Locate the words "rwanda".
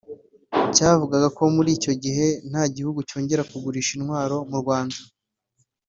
4.61-4.97